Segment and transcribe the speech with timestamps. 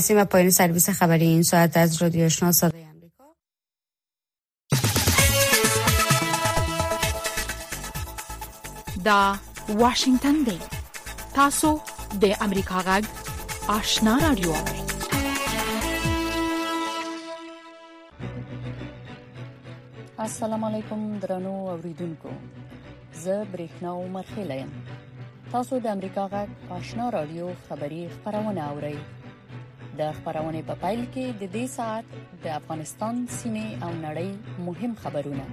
[0.00, 3.24] نسیم و پایین سرویس خبری این ساعت از رادیو آشنا صدای آمریکا
[9.04, 9.36] دا
[9.68, 10.58] واشنگتن دی
[11.34, 11.80] تاسو
[12.22, 13.06] د امریکا غږ
[13.68, 14.52] آشنا رادیو
[20.18, 22.28] السلام علیکم درنو اوریدونکو
[23.12, 24.68] زه برېښنا عمر خیلم
[25.52, 28.94] تاسو د امریکا غږ آشنا رادیو خبری خبرونه اورئ
[30.00, 32.04] د خبرونه په پایل کې د دې ساعت
[32.44, 34.30] د افغانستان سیمه او نړۍ
[34.66, 35.44] مهم خبرونه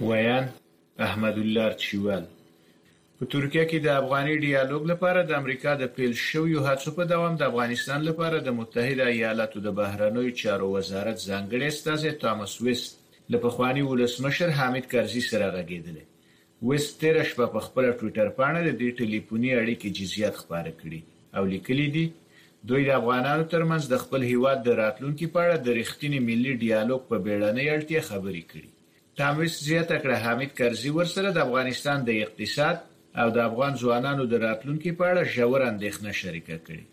[0.00, 0.52] ویاند
[1.06, 2.24] احمدالله چوال
[3.18, 7.34] په ترکیه کې د افغاني ډیالوګ لپاره د امریکا د پیل شویو هڅو په دوام
[7.36, 12.92] د افغانستان لپاره د متحده ایالاتو د بهرنوي چارو وزارت ځانګړي استازي تامس وست
[13.32, 15.96] له پخواني ولسمشر حامد کرزي سره غږیدل
[16.68, 21.00] وست تر شپه په خپل ټوئیټر باندې د دې ټلیفوني اړیکې جزئیات خبره کړي
[21.36, 22.06] او لیکلي دي
[22.70, 27.02] دوی د افغانانو ترمنځ د خپل هیواد د راتلونکو په اړه د رښتینی ملي ډیالوګ
[27.12, 28.68] په بیړنۍ اړتیا خبرې کړي
[29.16, 32.76] تمویل زیاته کړه حمید کرزی ورسره د افغانستان د اقتصاد
[33.20, 36.84] او د افغان ځوانانو د راتلونکي په اړه ژور اندېښنه شریکه کړي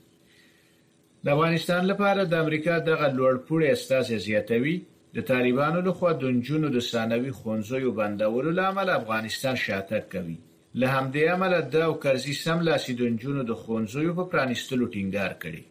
[1.24, 4.76] د افغانستان لپاره د امریکا دغه لوړپوړی استاس زیاتوي
[5.16, 10.38] د طالبانو لخوا د جنونو د ثانوي خونځو بندولو لامل افغانستان شاته کوي
[10.80, 15.62] له همدې امله د کرزی سم لاسي د جنونو د خونځو په پرانیستلو ټینګار کړي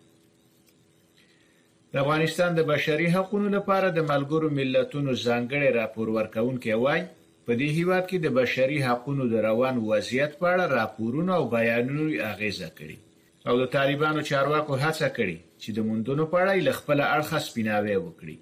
[1.94, 7.00] افغانستان د بشري حقوقو لپاره د ملګرو ملتونو ځانګړي راپور ورکونکي وای
[7.46, 12.04] په دې هیواد کې د بشري حقوقو د روان وضعیت په اړه راپورونه او بیانونه
[12.32, 12.96] اغیزه کړي
[13.48, 18.36] او د طالبانو چارواکو هڅه کړي چې د موندونو په اړه لخپل اړخ سپیناوي وکړي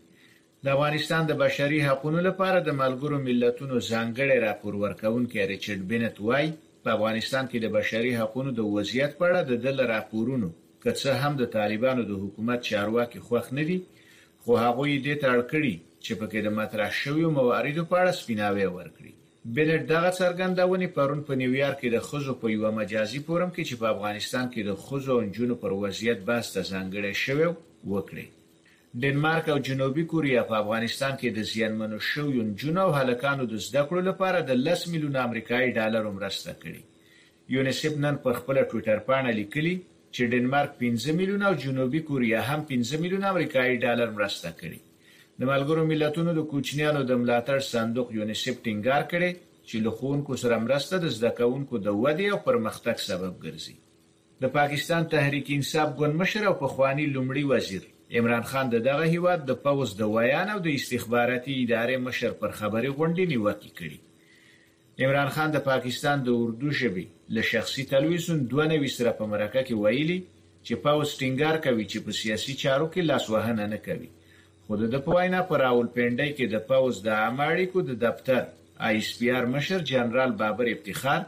[0.64, 6.46] د افغانستان د بشري حقوقو لپاره د ملګرو ملتونو ځانګړي راپور ورکونکي ریچارډ بنت وای
[6.82, 10.48] په افغانستان کې د بشري حقوقو د وضعیت په اړه د دل راپورونو
[10.86, 13.78] که څه هم د طالبانو د حکومت چارواکي خوښ نه دي
[14.42, 15.74] خو هغه یې دې تړ کړی
[16.04, 19.12] چې پکې د مطرح شویو مواردو په اړه سپیناوی ورکړي
[19.54, 23.74] بل دغه څرګندونې پرون په نیویارک کې د خزو په یو مجازي فورم کې چې
[23.82, 27.48] په افغانستان کې د خزو او جنونو پر وضعیت بحث ته ځانګړی شوی
[27.92, 28.26] وکړي
[29.04, 33.82] ډنمارک او جنوبي کوریا په افغانستان کې د زیانمنو شویو جنونو او هلکانو د زده
[33.88, 36.82] کړو لپاره د 10 میلیون امریکایي ډالر مرسته کړې
[37.58, 39.76] یونیسف نن په خپل ټوئیټر باندې لیکلي
[40.16, 44.80] چې ډنمارک 15 میلیونه او جنوبي کوریا هم 15 میلیونه امریکایي ډالر مرسته کړي
[45.40, 49.30] د ملګرو ملتونو د کوچنیانو د ملاتړ صندوق یونیسف ټینګار کړي
[49.68, 53.76] چې لخوونکو سره مرسته د زده کوونکو د ودې او پرمختګ سبب ګرځي
[54.46, 57.84] د پاکستان تحریک انصاف ګوند مشر او پخوانی لومړي وزیر
[58.20, 62.90] عمران خان دغه هیواد د پوز د ویان او د استخباراتي ادارې مشر پر خبري
[62.98, 64.00] غونډې نیوکه کړي
[65.04, 69.62] عمران خان د پاکستان د اردو ژبه له شخصي تلویزیون دوه نوي سره په مرکه
[69.68, 70.18] کې ویلي
[70.66, 74.10] چې پاوس ټینګار کوي چې په سیاسي چارو کې لاسوهنه نه کوي
[74.68, 78.40] خو د په وینا پر راول پندای کې د پاوس د امریکو د دفتر
[78.90, 81.20] آی اس پی آر مشر جنرال بابر افتخار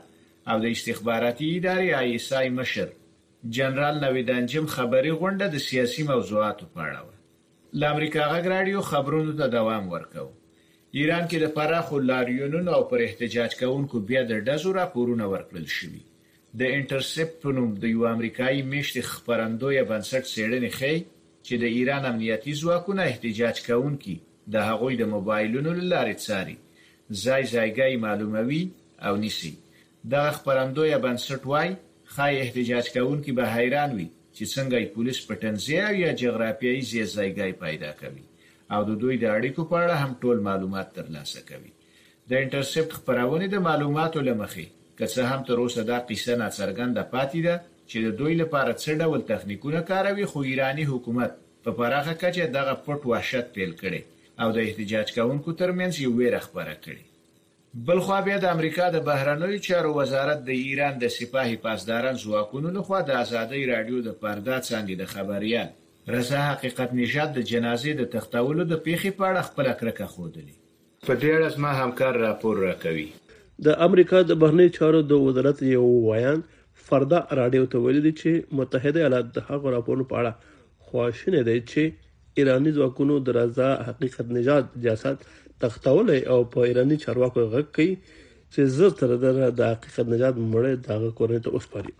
[0.50, 2.88] او د استخباراتي ادارې آی اس آی مشر
[3.60, 7.14] جنرال نویدانجم خبري غونډه د سیاسي موضوعاتو په اړه وه
[7.84, 10.34] لامریکا غږ راډیو خبرونو ته دوام ورکوي
[10.96, 15.98] ایران کې د پراخو لاریونونو او پر احتجاج کوونکو بیا د ډزو راپورونه ورکړل شوي
[16.60, 20.94] د انټرسپټ په نوم د یو امریکایي مشت خبرندوی بنسټ سیړنې خي
[21.46, 24.14] چې د ایران امنیتي ځواکونه احتجاج کوونکي
[24.54, 26.56] د هغوی د موبایلونو لارې څاري
[27.24, 28.62] ځای ځایګي معلوموي
[29.08, 29.52] او نسی
[30.16, 31.70] دا خبرندوی بنسټ وای
[32.14, 37.52] خای احتجاج کوونکي به حیران وي چې څنګه پولیس په تنزیه یا جغرافیایي ځای ځایګي
[37.64, 38.24] پیدا کوي
[38.76, 41.70] او د دوی د اړیکو په اړه هم ټول معلومات ترلاسه کوي
[42.28, 44.66] د انټرسپټ خبرونه د معلوماتو لمخې
[44.98, 47.54] که څه هم تر اوسه دا قصه ناڅرګنده پاتې ده
[47.90, 51.32] چې د دوی لپاره څه ډول تخنیکونه کاروي خو ایرانی حکومت
[51.64, 54.00] په پراخه کچه دغه پټ وحشت پیل کړي
[54.42, 57.04] او د احتجاج کوونکو ترمنځ یو ویره خبره کړي
[57.88, 62.68] بل خو بیا د امریکا د بهرنوي چارو وزارت د ایران د سپاهي پاسداران ځواکونو
[62.78, 65.68] لخوا د ازادي رادیو د پردا څنګه د خبريال
[66.16, 70.54] رضا حقیقت نژاد د جنازې د تختولو د پیښې په اړه خپل کرکه خودلی
[71.08, 73.04] په دې اړه ما همکار راپور راکوي
[73.66, 76.40] د امریکا د بهرنی چارو د وزارت یو ویان
[76.88, 81.58] فردا راډیو ته ویل دي چې متحده ایالات د هغو راپورونو په اړه خواشینه دي
[81.60, 85.28] چې ایرانی ځواکونو د رضا حقیقت نژاد جاسات
[85.66, 91.16] تختول او په ایرانی چارواکو غږ کوي چې زړه تر د حقیقت نژاد مړ دغه
[91.18, 91.96] کورنۍ ته اوسپاري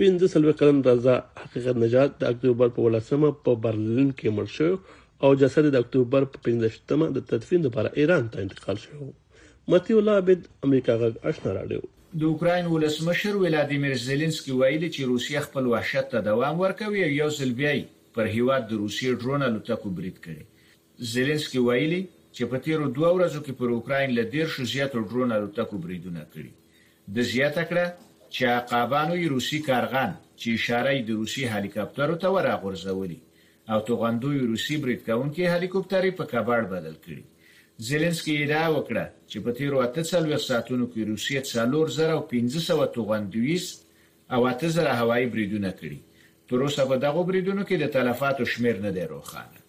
[0.00, 5.26] پنځه سلوي کلن رضا حقیقت نجات د اکتوبر په ولسمه په برلین کې مړ شو
[5.26, 9.08] او جسد د اکتوبر په 15مه د تدفین لپاره ایران ته انتقال شو
[9.74, 11.92] متی الله عبد امریکا غږ آشنا راډیو
[12.22, 17.30] د اوکرين ولسمشر ولادیمیر زيلنسکي ویلي چې روسیا خپل وحشت ته دوام ورکوي او یو
[17.40, 17.74] ځل بیا
[18.18, 23.42] پر هیواد د روسیې ډرون الوتکو برید کړي زيلنسکي ویلي چې په تیرو دوه ورځو
[23.46, 26.86] کې پر اوکرين له ډیر شو زیات ډرون الوتکو بریدونه کړي
[27.18, 28.06] د زیاته کړه
[28.36, 33.16] چاقابانوی روسی کارغان چې اشاره د روسی هلیکاپټرو ته ورغورځولي
[33.72, 39.80] او توغندوی روسی بریټکونکي هلیکاپټرې په کباړ بدل کړي زيلنسکي دا وکړه چې په تیرو
[39.86, 43.66] اته څلور ساعتونو کې روسیه څلور زره او 1500 توغندویز
[44.36, 48.82] او اته زره هوایي بریدونه کړي تر اوسه په دغه بریدونو کې د تلفاتو شمیر
[48.86, 49.66] نه دی روښانه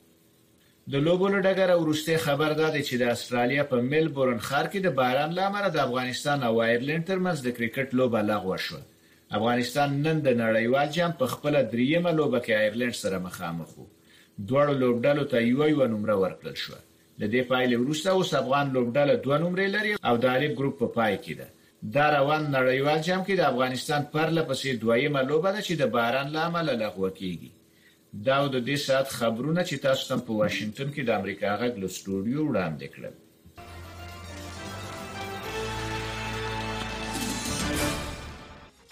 [0.94, 4.80] د لوبو له ډګره وروستۍ خبر دا دی چې د استرالیا په میلبورن ښار کې
[4.86, 8.80] د باران لامل د افغانستان او ایرلند ترمنځ د کرکټ لوبه لغوه شو
[9.40, 13.86] افغانستان نن د نړیوال جام په خپل دریمه لوبه کې ایرلند سره مخامخ وو
[14.54, 19.14] دوه لوبډلو ته یو یو نمره ورکړل شو د دې پایله وروسته اوس افغان لوبډله
[19.28, 21.48] دوه نمرې لري او د اړیب ګروپ په پای کې ده
[22.00, 26.28] دا روان نړیوال جام کې د افغانستان پرله پسې دویمه لوبه ده چې د باران
[26.40, 27.54] لامل لغوه کیږي
[28.26, 31.88] دا د دې ساعت خبرونه چې تاسو ته په واشنگټن کې د امریکا غږ له
[31.96, 33.14] سټوډیو وړاندې کړل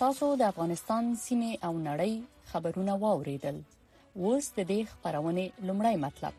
[0.02, 2.14] تاسو د افغانستان سیمه او نړۍ
[2.52, 3.58] خبرونه واوریدل
[4.22, 6.34] اوس د دې خبرونه لمړی مطلب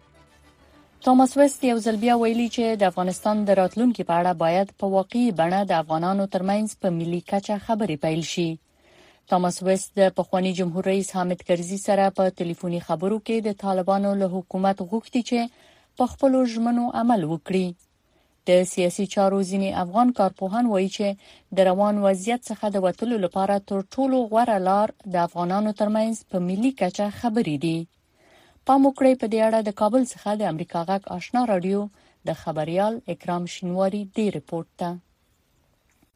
[1.09, 4.87] توماس وست یو ځل بیا ویلي چې د افغانستان د راتلونکو په اړه باید په
[4.97, 8.49] واقعي بڼه د افغانانو ترمنځ په ملي کچه خبرې پیل شي
[9.33, 14.11] ټامس وېست د پخواني جمهور رئیس حامد کرزي سره په ټلیفوني خبرو کې د طالبانو
[14.21, 15.39] له حکومت غوښتي چې
[16.01, 17.67] په خپل ژمنو عمل وکړي
[18.51, 21.07] د سیاسي چارو ځینی افغان کارپوهان وایي چې
[21.59, 26.37] د روان وضعیت څخه د وټلو لپاره تر ټولو غوره لار د افغانانو ترمنځ په
[26.49, 27.79] ملي کچه خبرې دي
[28.71, 31.83] پام وکړئ په دې اړه د کابل څخه د امریکا غاک آشنا رادیو
[32.31, 34.91] د خبريال اکرام شینواری دی رپورت ته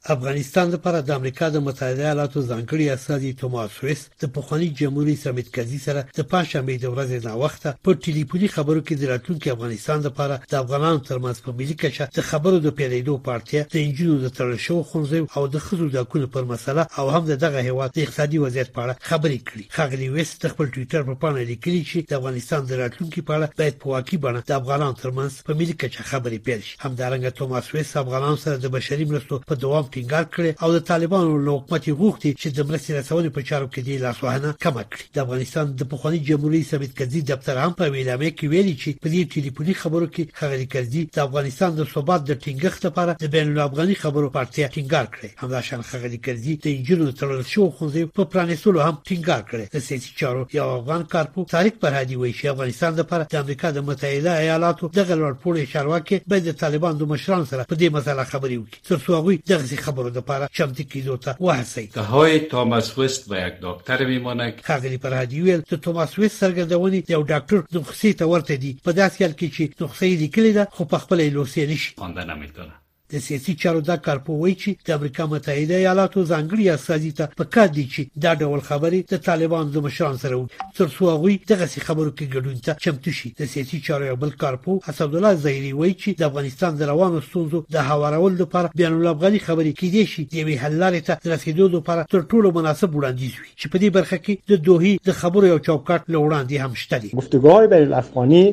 [0.06, 5.48] افغانستان لپاره د امریکا د متحده ایالاتو ځانګړي استازي توماس ویس د پخواني جمهوریت سمیت
[5.56, 9.98] کزي سره د پښتنبې د ورځې نه وخته په ټلیفوني خبرو کې د راتلونکي افغانستان
[10.06, 14.30] لپاره د افغانانو ترمنځ په ملي کچه د خبرو د پیریدو پارتیا د انجینو د
[14.38, 18.38] ترشو خونځو او د خزو د کول پر مسله او هم دغه هیواد د اقتصادي
[18.44, 22.12] وضعیت په اړه خبرې کړې خغلی ویس د خپل ټوئیټر په پاڼه لیکلی چې د
[22.20, 26.02] افغانستان د راتلونکي په اړه باید په واقعي بڼه د افغانانو ترمنځ په ملي کچه
[26.12, 30.50] خبرې پیل شي همدارنګه توماس ویس افغانانو سره د بشري مرستو په دوام ټینګار کړی
[30.64, 34.50] او د طالبانو له حکومت غوښتي چې د مرستې رسونې په چارو کې د لاسوهنه
[34.64, 38.74] کم کړي د افغانستان د پخواني جمهوریت ثابت کړي دفتر هم په ویلامه کې ویلي
[38.82, 43.12] چې په دې ټلیفوني خبرو کې خبري کړي د افغانستان د ثبات د ټینګښت لپاره
[43.22, 47.84] د بین الافغاني خبرو پارټیا ټینګار کړي همداشان خبري کړي د جنو تړل شو خو
[48.18, 52.52] په پرانیستلو هم ټینګار کړي د سیاسي چارو یو افغان کارپو تاریخ برهدي وایي چې
[52.54, 57.10] افغانستان لپاره د امریکا د متحده ایالاتو د غلور پوره چارواکي به د طالبان د
[57.14, 61.30] مشرانو سره په دې مسله خبري وکړي ترڅو هغه دغه خبرو لپاره چمتو کیدو ته
[61.34, 66.36] وهڅي که های توماس وست به یک ډاکټر میمونه خاغلی فرهادی ویل ته توماس وست
[66.44, 70.10] سرګردونی یو ډاکټر د خصي ته ورته دی په داسې حال کې چې نو خصي
[70.22, 72.81] لیکلی ده خو په خپل لوسي نشي خوند نه میتونه
[73.12, 77.68] د سیاسي چارو د کارپوي چې د امریکا متحده ایالاتو ځانګړي استازي ته په کار
[77.78, 81.66] دي چې دا ډول خبرې د طالبان د مشران سره وکړي تر څو هغه دغه
[81.88, 85.72] خبرو کې ګډون ته چمتو شي د سیاسي چارو یو بل کارپو اسد الله زهيري
[85.80, 90.22] وایي چې د افغانستان د روانو ستونزو د هوارولو لپاره بیان الافغاني خبرې کیدې شي
[90.36, 93.88] د وی حل لارې ته رسیدو لپاره تر ټولو مناسب وړاندیز وي چې په دې
[93.98, 98.44] برخه کې د دوهې د خبرو یو چوکاټ لوړاندې هم شته دي گفتگوهای بین الافغانی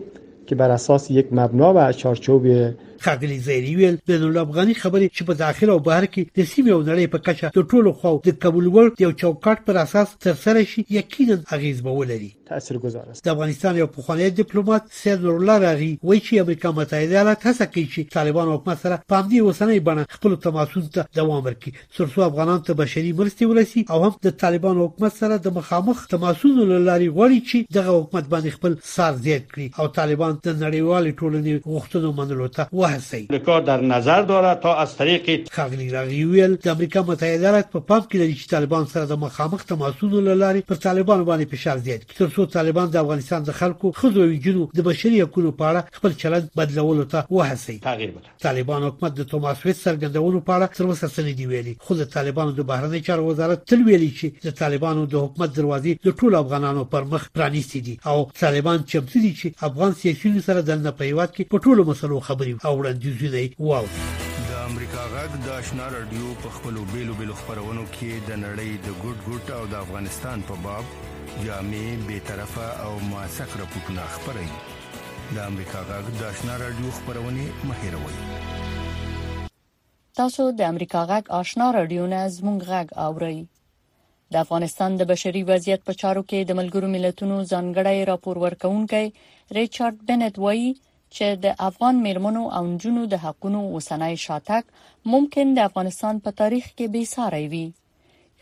[0.47, 2.45] که بر اساس یک مبنا و چارچوب
[3.03, 6.71] خاغلی زیری ویل د نور افغاني خبرې چې په داخله او بهر کې د سیمې
[6.75, 10.63] او نړۍ په کچه د ټولو خو د قبول وړ یو چوکاټ پر اساس ترسره
[10.71, 15.89] شي یقینا اغیز به ولري تاثیرګذار است د افغانستان یو پخوانی ډیپلوماټ سید الله راغي
[16.03, 20.05] وایي چې امریکا متحده ایالات هڅه کوي چې طالبان حکومت سره په همدې وسنۍ بڼه
[20.17, 24.83] خپل تماسونه ته دوام ورکړي ترڅو افغانان ته بشري مرستې ورسي او هم د طالبان
[24.85, 29.67] حکومت سره د مخامخ تماسونو لاري غوړي چې دغه حکومت باندې خپل سر زیات کړي
[29.79, 34.97] او طالبان د نړیوال ټولنې غوښتنو منلو ته هستید کار در نظر دارد تا از
[34.97, 39.05] طریق خغلی رغی ویل د امریکا متحده ایالات په پام کې لري چې طالبان سره
[39.05, 43.51] د مخامخ تماسونو لارې پر طالبان باندې فشار زیات کړي ترڅو طالبان د افغانستان د
[43.51, 48.35] خلکو خزوي جنو د بشري حقوقو په اړه خپل چلند بدلولو ته وهڅي تغییر بده
[48.45, 52.05] طالبان حکومت د توماس ویت سرګندولو په اړه تر اوسه څه دی ویلي خو د
[52.15, 56.35] طالبانو د بهرنی چارو وزارت تل ویلي چې د طالبانو د حکومت دروازې د ټولو
[56.43, 61.29] افغانانو پر مخ پرانیستې دي او طالبان چمتو دي چې افغان سیاسيونو سره د نړیوال
[61.35, 66.27] کې په ټولو مسلو خبري او وړاندیزونه یې واوري د امریکا غږ د آشنا رادیو
[66.43, 70.55] په خپلو بیلو بیلو خبرونو کې د نړۍ د ګډ ګډ او د افغانستان په
[70.65, 70.85] باب
[71.47, 74.47] جامع بے طرفه او موثق راپورونه خبري
[75.35, 78.17] د امریکا غږ د آشنا رادیو خبرونه مهیروي
[80.19, 83.37] تاسو د امریکا غږ آشنا رادیو نه زموږ غږ اورئ
[84.33, 89.03] د افغانستان د بشري وضعیت په چارو کې د ملګرو ملتونو ځانګړی راپور ورکونکي
[89.59, 90.71] ریچارډ بنت وایي
[91.17, 94.63] چې د افغان میرمنو او نجونو د حقونو وسنۍ شاتګ
[95.13, 97.65] ممکن د افغانستان په تاریخ کې بې ساری وي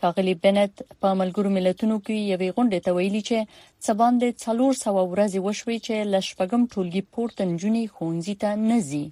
[0.02, 3.38] خغلی بنت په ملګرو ملتونو کې یوې غونډې ته ویلي چې
[3.86, 9.06] سبان د 300 ورځې وشوي چې لشپګم ټولګي پورته نجونی خونځي ته نزي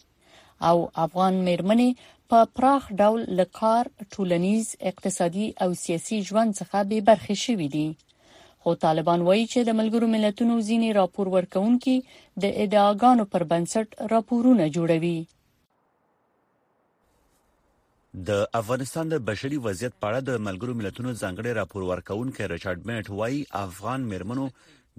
[0.68, 1.88] او افغان میرمنې
[2.30, 3.82] په پراخ ډول لکار
[4.12, 7.88] ټولنیز اقتصادي او سیاسي ژوند څخه به برخې شوې دي
[8.66, 11.92] خو طالبان وایي چې د ملګرو ملتونو ځینی راپور ورکونکي
[12.44, 15.10] د ادعاګانو پر بنسټ راپورونه جوړوي
[18.30, 23.12] د افغانستان د بشري وضعیت په اړه د ملګرو ملتونو ځانګړي راپور ورکونکي ریچارډ میټ
[23.22, 24.48] وایي افغان مرمنو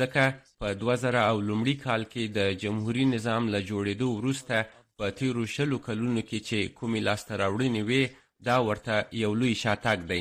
[0.01, 0.25] ځکه
[0.61, 4.57] په 2000 او لومړي کال کې د جمهوریت نظام له جوړېدو وروسته
[5.01, 8.05] په تیرو شلو کلونو کې چې کومې لاسته راوړنې وې
[8.49, 10.21] دا ورته یو لوی شاتګ دی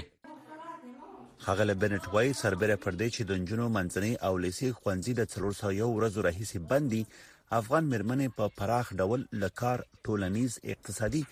[1.45, 5.93] خغل بنټ وای سربره پر دې چې د جنونو منځني او لیسي خوندزي د 301
[5.97, 7.01] ورځو راهیسي بندي
[7.59, 11.23] افغان مرمنې په پراخ ډول لکار ټولنیز اقتصادي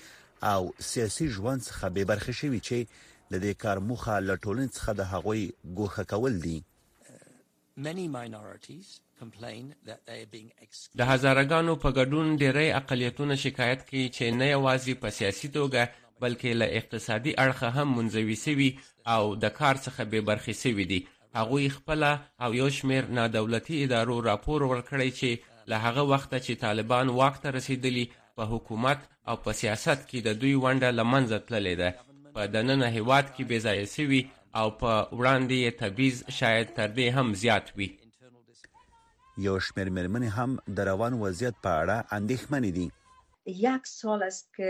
[0.53, 2.99] او سیاسي ژوند څخه به برخې شوی چې
[3.33, 5.43] د دې کار مخه لټولن څخه د هغوی
[5.75, 6.57] ګوخه کول دي
[7.85, 8.89] many minorities
[10.99, 15.81] د هزارګانو په ګډون ډیری اقلیتونه شکایت کوي چې نه یوازې په سیاسي توګه
[16.23, 18.69] بلکې له اقتصادي اړخه هم منځوي سوي
[19.13, 20.99] او د کار څخه بې برخې سوي دي
[21.39, 22.11] هغوی خپله
[22.43, 25.29] او یو شمېر نادولتي ادارو راپور ورکړی چې
[25.71, 28.05] له هغه وخته چې طالبان واک ته رسېدلي
[28.37, 28.99] په حکومت
[29.29, 31.89] او په سیاست کې د دوی ونډه له منځه تللې ده
[32.35, 34.21] په دننه هیواد کې بې ځایه سوي
[34.59, 37.89] او په وړاندې یې تبعیض شاید تر دې هم زیات وي
[39.37, 42.87] یو شمیر مرمن هم د روان وضعیت په اړه اندېښمنې دي
[43.67, 44.69] یک سال است که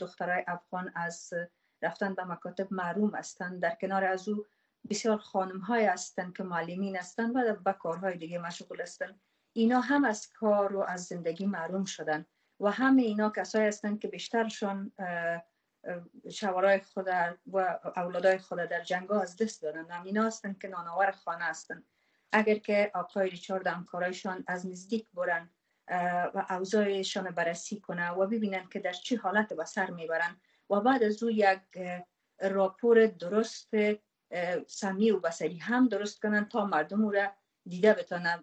[0.00, 1.16] دخترای افغان از
[1.84, 4.34] رفتن به مکاتب محروم هستند در کنار از او
[4.90, 9.20] بسیار خانم های هستند که معلمین هستند و به کارهای دیگه مشغول هستند
[9.52, 12.24] اینا هم از کار و از زندگی محروم شدن
[12.60, 14.92] و همه اینا کسایی هستند که بیشترشان
[16.32, 17.08] شوارای خود
[17.52, 21.84] و اولادای خود در جنگ از دست دادن هم اینا هستند که ناناور خانه هستند
[22.32, 25.50] اگر که آقای ریچارد همکارایشان از نزدیک برن
[26.34, 30.36] و اوضاعشان بررسی کنه و ببینن که در چه حالت به سر میبرن
[30.70, 31.58] و بعد از او یک
[32.50, 33.68] راپور درست
[34.66, 37.26] سمی و بسری هم درست کنن تا مردم او را
[37.68, 38.42] دیده بتانن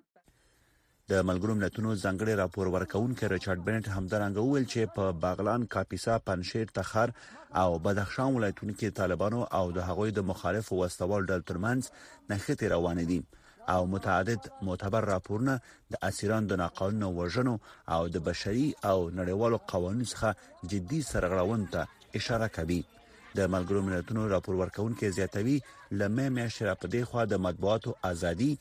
[1.09, 6.65] د ملګرو ملتونو ځنګړي راپور ورکونکي ریچارډ بنټ همدارنګه ویل چې په باغلان، کاپیسا، پنشیر،
[6.67, 7.09] تخار
[7.55, 11.83] او بدخشان ولایتونو کې طالبانو او د هغوی د مخالف وسوال ډلترمنز
[12.29, 13.23] نخښتې روان دي.
[13.67, 15.59] او متعدد معتبر راپورونه
[15.93, 17.59] د اسیران د ناقانونو وژنو
[17.95, 20.29] او د بشري او نړیوالو قوانینو څخه
[20.73, 21.81] جدي سرغړونې ته
[22.21, 22.81] اشاره کوي
[23.39, 25.57] د ملګرو ملتونو راپور ورکونکو زیاتوي
[25.99, 28.51] لمه میاشتې را پدې خو د مطبوعاتو ازادي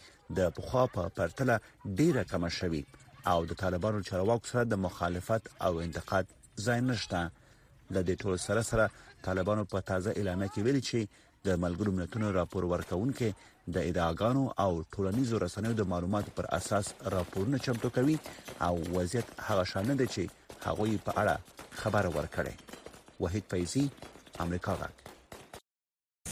[0.40, 1.58] د پخوا په پرتله
[2.00, 2.82] ډیره کم شوې
[3.32, 6.26] او د طالبانو چارواکو سره د مخالفت او انتقاد
[6.68, 7.20] ځای نشته
[7.94, 8.88] د دې ټول سره سره
[9.26, 11.00] طالبانو په تازه اعلان کې ویلي چې
[11.46, 13.28] د ملګرو ملتونو راپور ورکونکو
[13.76, 18.14] د ادعاګانو او ټولنیزو رسنیو د معلوماتو پر اساس راپورونه چمتو کوي
[18.66, 23.82] او وضعیت هغه شانه دي چې هغه په اړه خبر ورکړي وحید فیضی
[24.46, 25.00] امریکا غږ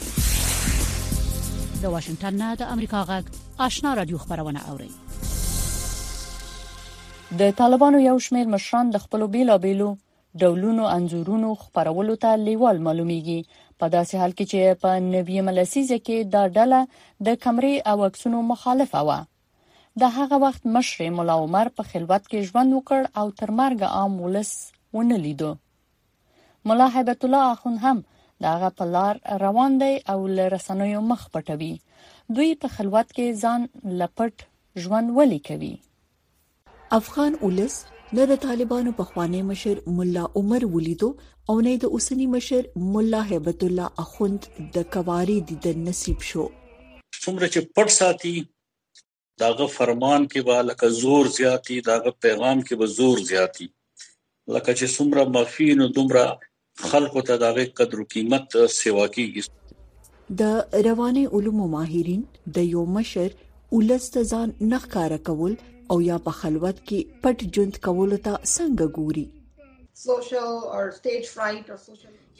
[0.03, 4.91] د واشنگټن نه د امریکا غږ آشنا رادیو خبرونه اوري
[7.43, 9.91] د طالبانو یو شمېر مشران د خپل بیلابېلو
[10.39, 13.39] ډولونو انځورونو خبرولو ته لیوال معلومیږي
[13.79, 16.79] په داسې حال کې چې په نوی ملسیزه کې دا ډله
[17.29, 19.19] د کمرې او عکسونو مخالفه و
[20.03, 24.13] د هغه وخت مشر مولا عمر په خلوت کې ژوند وکړ او تر مرګ عام
[24.23, 24.51] ولس
[24.99, 25.51] ونه لیدو
[26.71, 28.03] مولا هیبت الله اخون هم
[28.47, 29.13] داغه په لار
[29.45, 31.73] روان دی او له رسنیو مخ پټوي
[32.37, 33.61] دوی په خلوت کې ځان
[34.03, 34.35] لپټ
[34.83, 35.73] ژوند ولي کوي
[36.99, 37.75] افغان ولس
[38.17, 42.65] نه د طالبانو پخوانی مشر مولا عمر ولیدو او نه د اوسنی مشر
[42.95, 46.45] مولا هیبت الله اخوند د کواری د نصیب شو
[47.23, 48.33] څومره چې پټ ساتي
[49.45, 53.69] داغه فرمان کې به لکه زور زیاتی داغه پیغام کې به زور زیاتی
[54.55, 56.27] لکه چې څومره مافین او دومره
[56.91, 62.27] خلکو ته داغه قدر او قیمت سیوا کیږي د رواني علوم ماهرین
[62.59, 65.57] د یو مشر ولست ځان نخکاره کول
[65.91, 69.25] او یا په خلوت کې پټ ژوند کول ته څنګه ګوري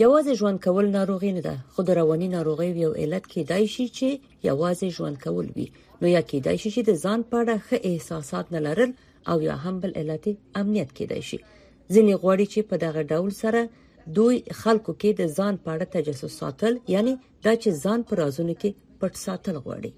[0.03, 4.07] یوازې ژوند کول ناروغي نه ده خو د رواني ناروغي یو علت کیدای شي چې
[4.49, 5.67] یوازې ژوند کول وي
[6.03, 8.91] نو یا کیدای شي چې د ځان په اړه ښه احساسات نه لرل
[9.33, 10.23] او یا هم بل علت
[10.61, 11.39] امنیت کیدای شي
[11.93, 13.61] ځینې غوړي چې په دغه ډول سره
[14.19, 17.13] دوی خلکو کې د ځان په اړه تجسس ساتل یعنی
[17.45, 18.71] دا چې ځان پر رازونه کې
[19.03, 19.91] پټ ساتل غواړي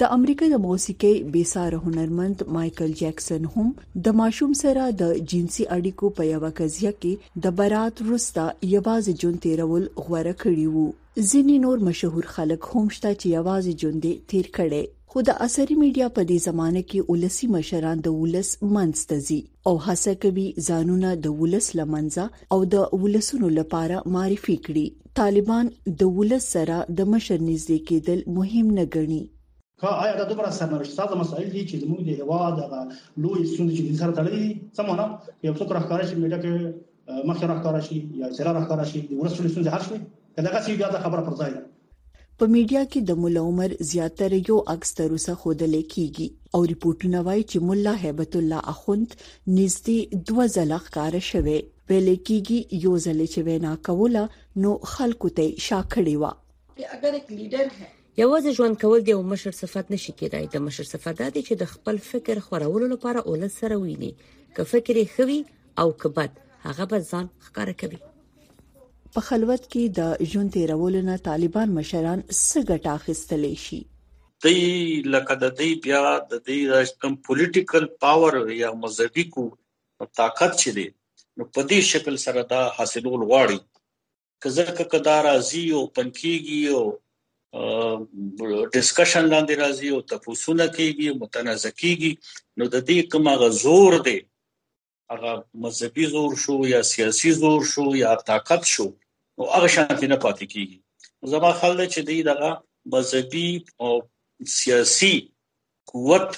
[0.00, 3.70] د امریکا د موسیقي بیساره هنرمند مايكل جاکسن هم
[4.08, 8.44] د ماشوم سره د جنسي اړیکو په یو قضیه کې د برات رستا
[8.74, 10.86] یوازې جون تیرول غوړه کړی وو
[11.30, 14.84] ځینی نور مشهور خلک هم شته چې یوازې جون دې تیر کړي
[15.16, 20.14] خو د اثري میډیا په دې زمانه کې ولسی مشران د ولس منستزي او هڅه
[20.26, 22.24] کوي ځانونه د ولس لمنځه
[22.56, 28.72] او د ولسونو لپاره معرفي کړي طالبان د ولس سره د مشر نږدې کېدل مهم
[28.80, 29.20] نه ګڼي
[29.80, 33.74] که آیا دا دومره سرنوشت ساز مسایل دي چې زموږ د هوا د لوی سند
[33.74, 35.04] چې سره تړلي دي سمونه
[35.46, 39.46] یو څوک راخاره شي میډیا کې مخه راخاره شي یا سره راخاره شي د ورسول
[39.54, 40.00] سند هر شي
[40.36, 41.62] کله که سي بیا دا خبره پر ځای ده
[42.42, 47.22] په میډیا کې د مولا عمر زیاتره یو عکس تر اوسه خودل کیږي او ریپورتونه
[47.30, 53.48] وايي چې مولا هیبت الله اخوند نږدې 2000 ښکار شوه ویل کیږي یو ځل چې
[53.50, 54.28] وینا کوله
[54.66, 59.52] نو خلکو ته شاکړې و اگر یک لیډر ہے یوازې ژوند کول د یو مشر
[59.62, 63.52] صفت نشي کېدای د مشر صفت دا دی چې د خپل فکر خورولو لپاره اولاد
[63.60, 64.10] سره ویني
[64.54, 65.38] که فکر یې خوي
[65.82, 66.32] او کبد
[66.66, 67.98] هغه به ځان ښکارا کوي
[69.18, 73.80] په خلوت کې د ژوند تیرولو نه طالبان مشران څه ګټه اخیستلې شي
[74.44, 74.46] د
[75.16, 79.44] لکه د دې بیا د دې کم پولیټیکل پاور یا مذهبي کو
[80.22, 80.88] طاقت چي دي
[81.36, 83.58] نو په دې شکل سره دا حاصلول غواړي
[84.44, 86.84] که زکه کدا راځي او پنکیږي او
[88.72, 92.12] ډیسکشن لاندې راځي او تفوسونه کوي متنازع کیږي
[92.58, 94.18] نو د دې کوم غزور دی
[95.14, 95.32] هغه
[95.64, 98.88] مذهبي زور شو یا سیاسي زور شو یا طاقت شو
[99.38, 100.78] او هغه شانتي نه پاتې کیږي
[101.34, 102.50] زما خیال دی چې دې دغه
[102.92, 103.50] مذهبي
[103.82, 103.92] او
[104.60, 105.14] سیاسي
[105.94, 106.32] قوت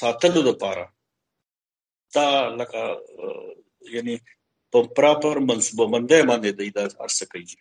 [0.00, 0.84] ساتلو لپاره
[2.16, 2.26] تا
[2.58, 2.82] لکه
[3.98, 4.14] یعنی
[4.70, 7.56] په پراپر منصوبه باندې باندې د ارسه کوي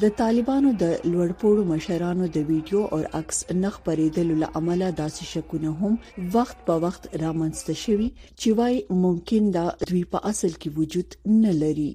[0.00, 5.70] د طالبانو د لوړپوړو مشرانو د ویډیو او عکس نه خبرېدل له عمله داسې شکونه
[5.84, 5.94] هم
[6.34, 8.08] وخت په وخت رامنځته شوي
[8.40, 11.08] چې وايي ممکن دا دوی په اصل کې وجود
[11.46, 11.88] نه لري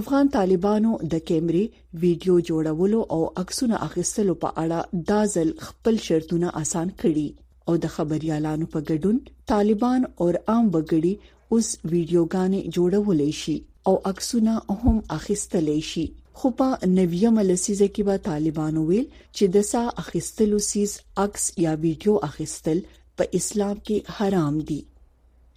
[0.00, 1.64] افغان طالبانو د کیمرې
[2.02, 7.28] ویډیو جوړولو او عکسونه اخیستلو په اړه دا ځل خپل شرطونه آسان کړي
[7.68, 9.18] او د خبريالانو په ګډون
[9.56, 11.14] طالبان او عام وګړي
[11.52, 16.06] اوس ویډیوګانې جوړولې شي او عکسونه هم اخیستلې شي
[16.38, 16.68] خو په
[16.98, 20.92] نویمه لسیزه کې به طالبانو ویل چې د سا اخیستلو سیس
[21.24, 22.78] عکس یا ویډیو اخیستل
[23.16, 24.80] په اسلام کې حرام دي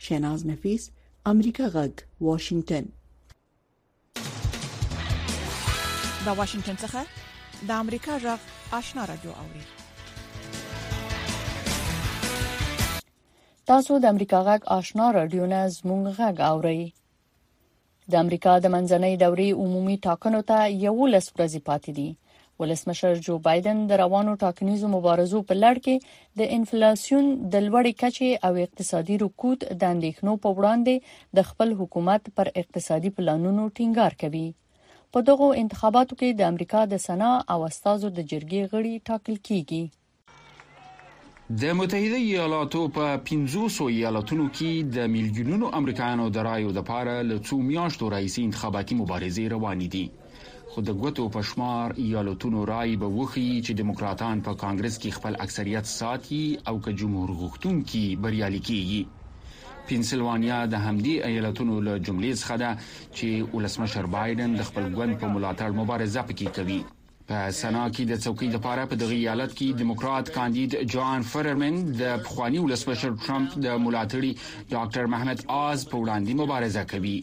[0.07, 0.83] شیناز نفیس
[1.33, 1.93] امریکا غږ
[2.27, 2.85] واشنگتن
[6.25, 7.01] دا واشنگتن څخه
[7.71, 8.41] د امریکا غږ
[8.81, 9.65] آشنا رادیو اوري
[13.71, 16.77] تاسو د امریکا غږ آشنا رادیو نه زموږ غږ اورئ
[18.11, 22.09] د امریکا د منځنۍ دورې عمومي ټاکنو ته 11 ورځې پاتې دي
[22.63, 25.95] ولسمشر جو بایدن د روانو ټاکنیزو مبارزو په لړ کې
[26.43, 30.95] د انفلیسیون د لوړې کچې او اقتصادي رکود د اندېښنو په وړاندې
[31.39, 34.45] د خپل حکومت پر اقتصادي پلانونو ټینګار کوي
[35.17, 39.83] په دغو انتخاباتو کې د امریکا د سنا او استادو د جرګې غړي ټاکل کیږي
[41.53, 47.37] د متحده ایالاتو په 500 ایالاتونو کې د میلیونونو امریکایانو د رایو د پاره له
[47.47, 50.03] څو میاشتو راهیسې انتخاباتي مبارزې روانې دي
[50.71, 55.35] خو د ګوتو په شمار ایالاتونو رای به وخی چې دیموکراتان په کانګرس کې خپل
[55.45, 62.55] اکثریت ساتي او که جمهور غوښتونکي بریالي کیږي پنسلوانیا د همدې ایالتونو له جملې څخه
[62.65, 62.71] ده
[63.17, 66.81] چې ولسمشر بایدن د خپل ګوند په ملاتړ مبارزه پکې کوي
[67.29, 72.23] په سنا کې د څوکۍ لپاره په دغه ایالت کې دیموکرات کاندید جان فررمن د
[72.31, 74.31] خواني ولسمشر ټرمپ د ملاتړي
[74.73, 77.15] ډاکټر محمد آز په وړاندې مبارزه کوي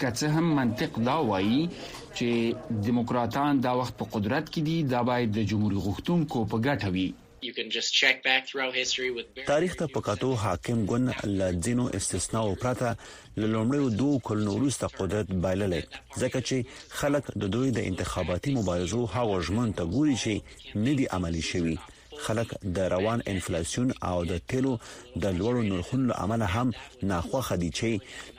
[0.01, 5.01] که څه هم منطق دا وایي چې دیموکراتان دا وخت په قدرت کې دي دا
[5.13, 7.09] باید د جمهوریت غوښتونکو په ګټه وي
[9.51, 11.11] تاریخ ته پکاتو حاکم ګون
[11.41, 12.93] لذینو استثناء او پراته
[13.37, 19.73] لومړی دوه کلونو وروسته قدرت بایللې ځکه چې خلک د دوی د انتخاباتي مبارزو هاوجمن
[19.81, 20.37] ته ګوري شي
[20.89, 21.79] ندي عملی شوی
[22.27, 24.73] خلک د روان انفلیسیون او د تیلو
[25.23, 26.69] د لوړو نرخونو عمل هم
[27.11, 27.91] ناخوخه دي چې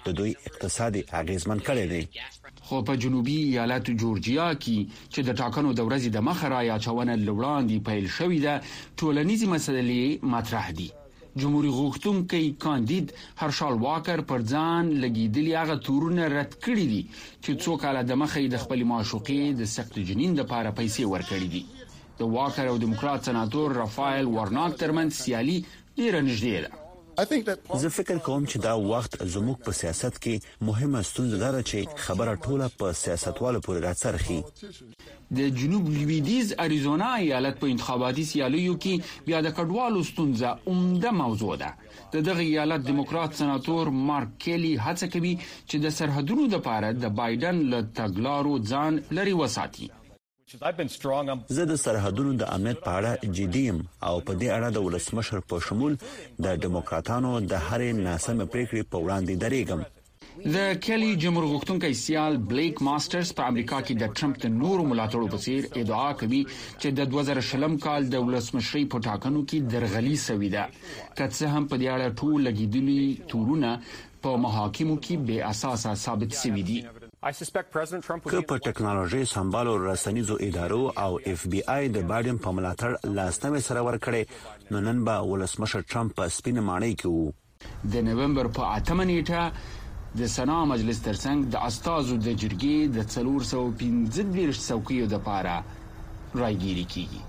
[0.06, 2.04] د دوی اقتصادي اغیزمن کړي دي
[2.68, 4.78] خو په جنوبي ایالت جورجیا کې
[5.14, 8.54] چې د ټاکنو د ورځې د مخ را یاچونه لوړان دی پیل شوې ده
[9.00, 10.04] ټولنیزي مسلې
[10.36, 10.90] مطرح دي
[11.42, 13.08] جمهور غوښتونکي کاندید
[13.42, 17.02] هرشال واکر پر ځان لګیدلی هغه تورونه رد کړی دي
[17.44, 21.48] چې څوک اله د مخې د خپل معشوقې د سخت جنین د لپاره پیسې ورکړي
[21.56, 21.64] دي
[22.20, 25.58] د واکر او دیموکرات سناتور رافائل ورنان ترمن سیالي
[25.98, 30.36] ډیر نږدې ده زه فکر کوم چې دا وخت زموږ په سیاست کې
[30.70, 34.38] مهمه ستونزه ده چې خبره ټوله په سیاستوالو پورې راڅرخي
[35.40, 41.54] د جنوب لویدیز اریزونا ایالت په انتخاباتي سیالیو کې بیا د کډوالو ستونزه عمده موضوع
[41.66, 41.70] ده
[42.18, 47.64] د دغه ایالت دیموکرات سناتور مارک کیلی هڅه کوي چې د سرحدونو لپاره د بایدن
[47.76, 49.90] له تګلارو ځان لري وساتي
[51.56, 55.40] زه د سرحدونو د امنیت په اړه جدي یم او په دې اړه د ولسمشر
[55.52, 55.98] په شمول
[56.46, 59.80] د دیموکراتانو د هرې ناسمه پریکړې په وړاندې درېږم
[60.56, 65.26] د کلی جمهور غوښتونکو سیال بلیک ماسترز په امریکا کې د ټرمپ د نورو ملاتړو
[65.34, 66.42] په څیر ادعا کوي
[66.82, 70.64] چې د 2000 شلم کال د ولسمشری په ټاکنو کې درغلي سوي ده
[71.20, 73.72] کڅه هم په دې اړه ټول لګیدلي تورونه
[74.24, 76.80] په محاکمو کې بے اساسه ثابت سوي دي
[77.22, 83.60] که په ټکنالوژي سمبالو رسنیزو ادارو او اف بی آی د بایدن په ملاتړ لاسنوي
[83.66, 84.26] سره ورکړي
[84.72, 87.26] نو نن به ولسمشر ټرمپ په سپینه ماڼۍ کې وو
[87.96, 89.42] د نوومبر په 8 نیټه
[90.22, 95.58] د سنا مجلس ترڅنګ د استازو د جرګې د 315 څوکیو د پاره
[96.36, 97.22] رایګيري کیږي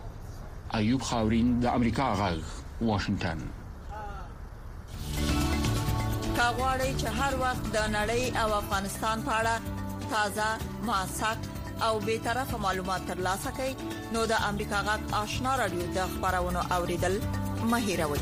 [0.82, 3.40] ایوب خاورین د امریکا غږ واشنگټن
[6.40, 9.54] کاغوري چې هر وخت د نړۍ او افغانستان په اړه
[10.10, 11.36] تازه موثق
[11.90, 13.72] او به طرفه معلومات ترلاسه کړئ
[14.14, 17.14] نو د امریکا غږ آشنا رادیو د خبرونو اوریدل
[17.70, 18.18] مه هیروئ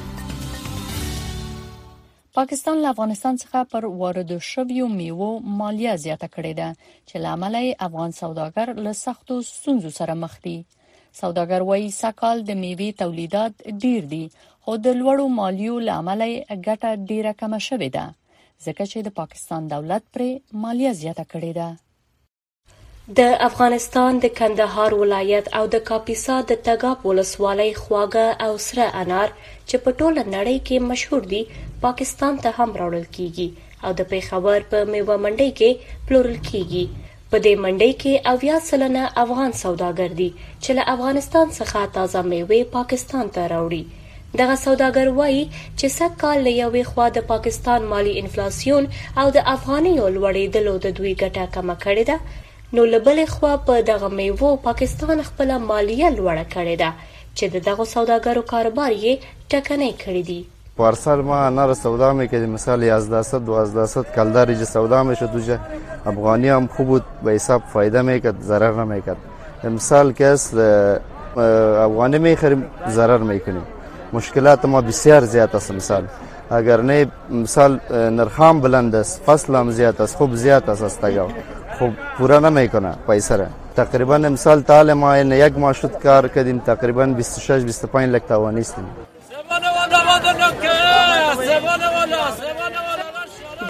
[2.37, 5.31] پاکستان له افغانستان څخه پر واردو شویو میوو
[5.63, 6.69] مالیه زیاته کړې ده
[7.09, 10.57] چې لامل یې افغان سوداګر له سختو ستونزو سره مخ دي
[11.21, 13.55] سوداګر وایي سکهال د میوې تولیدات
[13.87, 14.25] ډیر دي
[14.63, 18.05] خو د لوړو مالیو لامل یې ګټه ډیره کمه شوې ده
[18.67, 20.31] ځکه چې د پاکستان دولت پرې
[20.63, 21.69] مالیه زیاته کړې ده
[23.19, 29.31] د افغانستان د کندهار ولایت او د کاپیسا د تګاب ولسوالۍ خواږه او سره انار
[29.69, 31.43] چې په ټوله نړۍ کې مشهور دي
[31.85, 33.49] پاکستان ته هم راوړل کیږي
[33.85, 35.71] او د پیښور په میوه منډي کې
[36.09, 36.85] پلورل کیږي
[37.31, 40.31] په دې منډي کې اویا سلنه افغان سوداګر دي
[40.63, 43.83] چې له افغانستان څخه تازه میوه پاکستان ته راوړي
[44.37, 45.45] دغه سوداګر وایي
[45.79, 48.85] چې سږ کال له یوې خوا د پاکستان مالی انفلیسیون
[49.21, 52.21] او د افغانیو لوړېدلو د دوی ګټه کمه کړې ده
[52.79, 56.91] نو له بلې خوا په دغه میوو پاکستان خپل مالیه لوړه کړې ده
[57.39, 60.41] چې د دغه سوداګرو کاروبار یې ټکنی کړی دی
[60.83, 66.05] پارسل ما انار سودا مې کې مثال 11 12 کلداري چې سودا مې شو دوجه
[66.15, 70.45] افغاني هم خوب به حساب فائدہ مې کړ zarar نه مې کړ مثال کیس
[71.89, 72.63] افغاني مې خرم
[73.01, 73.67] zarar مې کړی
[74.13, 76.05] مشکلات ما بسیار زیات است مثال
[76.51, 81.29] اگر نه مثال نرخام بلند است فصل هم زیات است خوب زیات است استگا
[81.79, 88.09] خوب پورا نمیکنه پیسره تقریبا مثال تعالی ما یک ماشوت کار کردیم تقریبا 26 25
[88.15, 88.85] لک توانیستیم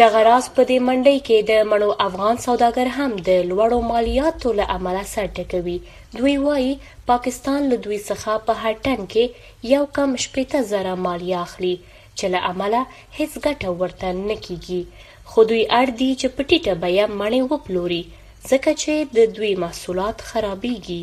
[0.02, 4.64] دغه راز په دې منډۍ کې د مړو افغان سوداګر هم د لوړو مالیاتو له
[4.76, 5.72] امله سر ټکوي
[6.16, 6.68] دوی وایي
[7.10, 9.24] پاکستان له دوی څخه په هر ټن کې
[9.74, 11.72] یو کم شپږ زره مالیه اخلي
[12.18, 12.82] چې له امله
[13.18, 18.00] هیڅ ګټه ورته نه کیږي خو دوی اړ دي چې په ټیټه بیه مړې وپلوري
[18.50, 21.02] ځکه چې د دوی محصولات خرابيږي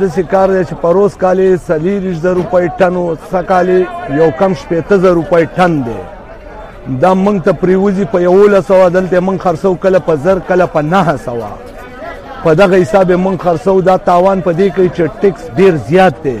[0.00, 5.44] د سکار چې پروس کالې سلیریش زر روپۍ ټنو سکالې یو کم شپږ زر روپۍ
[5.62, 5.98] ټن دی
[7.00, 10.82] دا موږ ته پریوزي په یولس سو دلته موږ خرڅو کله په زر کله په
[10.90, 11.42] نه سو
[12.44, 16.36] په دغه حساب موږ خرڅو دا تاوان په دې کې چې ټیکس ډیر زیات دی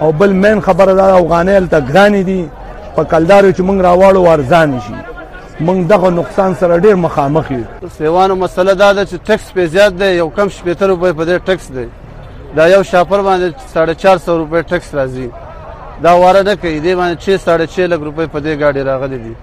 [0.00, 2.48] او بل مین خبره دا افغانې ته ګران دي
[2.96, 4.94] په کلدارو چې موږ راوړو ارزان شي
[5.60, 9.92] موږ دغه نقصان سره ډیر مخامخ یو سیوانو مسله دا ده چې ټیکس په زیات
[10.04, 11.88] دی یو کم شپېته روپۍ په دې ټیکس دی
[12.56, 15.30] دا یو شاپر باندې 450 روپۍ ټیکس راځي
[16.04, 19.34] دا واره نه کوي دې باندې 6 4.5 لک روپۍ په دې گاډي راغلي دي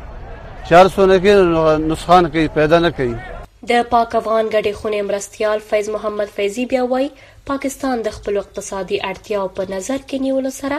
[0.69, 3.09] چار سونه کې نسخان کوي پیدا نه کوي
[3.71, 7.09] د پاک افغان غړي خونې مرستيال فیض محمد فیضی بیا وایي
[7.49, 10.77] پاکستان د خپل اقتصادي اړتیاو په نظر کې نیول سره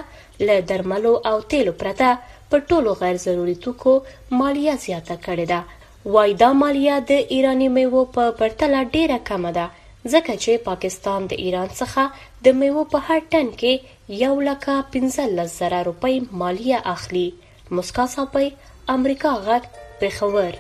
[0.51, 2.11] له درملو او تیلو پرته
[2.55, 3.95] په ټولو غیر ضروري توکو
[4.41, 9.67] مالیه زیاته کړې ده وای دا مالیه د ایراني میوه په پرتله ډیره کمه ده
[10.15, 12.05] ځکه چې پاکستان د ایران څخه
[12.47, 17.29] د میوه په هر ټن کې یو لکه 15 زره روپۍ مالیه اخلي
[17.81, 18.47] مسکا صاحب
[18.93, 19.63] امریکا غږ
[20.01, 20.53] پېښور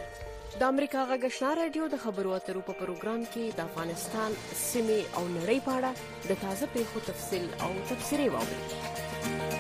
[0.60, 5.24] د امریکا غږ شنا رادیو د خبرو اترو په پروګرام کې د افغانستان سیمې او
[5.34, 9.58] نړۍ په اړه د تازه پیښو تفصیل او تبصره واوري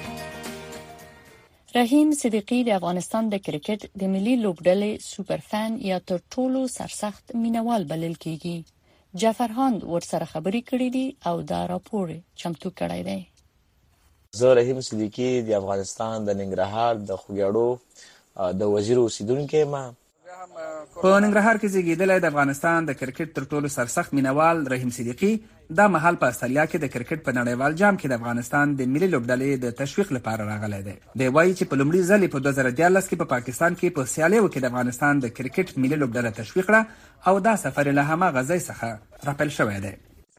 [1.76, 7.36] رحیم صدیقی د افغانستان د کرکټ د ملي لوبډلې سوپر فان یا تر ټولو سرسخت
[7.42, 13.18] مینوال بلل کیږي جعفر هاند ورسره خبرې کړې دي او دا راپور چمتو کړی دی
[14.42, 17.70] زه رحیم صدیقی د افغانستان د ننګرهار د خوګیاړو
[18.36, 19.82] د وزیر اوسیدونکو ما
[21.02, 25.30] په ننګرهار کې زیږیدلی د افغانستان د کرکټ تر ټولو سرسخت مینوال رحیم صدیقي
[25.80, 29.08] دا مهال په استرالیا کې د کرکټ په نړیوال جام کې د افغانستان د ملي
[29.12, 33.20] لوبډلې د تشویق لپاره راغلی دی د وایي چې په لومړي ځل په 2014 کې
[33.20, 36.82] په پاکستان کې په سیالیو کې د افغانستان د کرکټ ملي لوبډله تشویق را
[37.30, 39.94] او دا سفر له همه غزي څخه راپیل شوی دی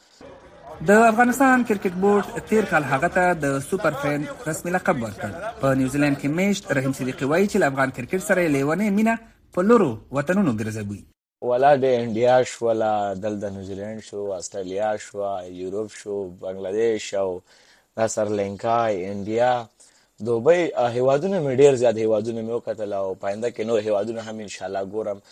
[0.85, 5.73] د افغانستان کرکټ بورډ تیر کال هغه ته د سوپر فین رسمي لقب ورکړ په
[5.83, 9.15] نیوزیلند کې میشت رحیم صدیقي وایي چې افغان کرکټ سره لیوانه مینا
[9.59, 9.87] په لورو
[10.19, 10.99] وطنونو ګرځوي
[11.53, 12.91] ولا د انډیا شو ولا
[13.23, 15.27] دل د نیوزیلند شو استرالیا شو
[15.63, 17.27] یورپ شو بنگلاديش او
[18.01, 19.51] د سرلنکا انډیا
[20.31, 24.55] دوبه هیوادونه مې ډیر زیات هیوادونه مې وکټل او پاینده کې نو هیوادونه هم ان
[24.59, 25.27] شاء الله ګورم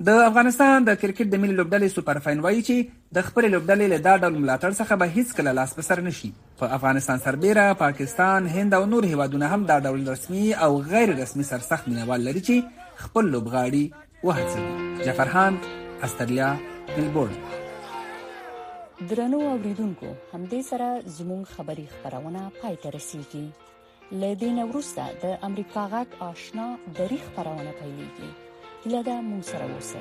[0.06, 2.78] د افغانستان د کرکټ د ملي لوبډلې سپر فاین وایي چې
[3.18, 6.30] د خپل لوبډلې له دا ډول ملاتړ څخه به هیڅ کله لاس په سر نشي
[6.60, 11.44] په افغانستان سربېره پاکستان هند او نور هیوادونه هم دا ډول رسمي او غیر رسمي
[11.52, 13.84] سرسخت مینوال لري چې خپل لوبغاړي
[14.30, 15.58] وهڅوي جعفر خان
[16.08, 16.50] استرالیا
[16.94, 17.36] ملبورن
[19.12, 23.46] درنو اوریدونکو همدې سره زموږ خبری خبرونه پای ته رسیدي
[24.26, 28.36] لدین ورسته د امریکا غاک آشنا دری خبرونه پیلېږي
[28.88, 30.00] هیله ده مو سره اوسئ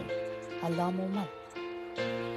[0.67, 2.36] الله مو مل